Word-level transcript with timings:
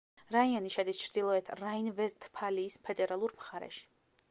რაიონი 0.35 0.71
შედის 0.75 1.01
ჩრდილოეთ 1.01 1.51
რაინ-ვესტფალიის 1.61 2.81
ფედერალურ 2.89 3.39
მხარეში. 3.39 3.89